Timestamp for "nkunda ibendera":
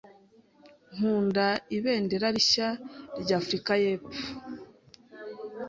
0.93-2.27